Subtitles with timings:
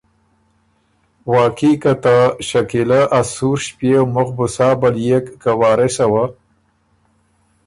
[1.33, 2.15] واقعي که ته
[2.47, 6.25] شکیله ا سُوڒ ݭپيېو مُخ بُو سا بلئېک که وارثه وه